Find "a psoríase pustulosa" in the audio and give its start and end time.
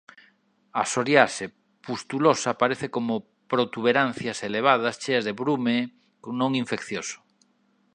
0.81-2.49